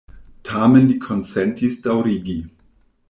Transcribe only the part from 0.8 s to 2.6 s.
li konsentis daŭrigi.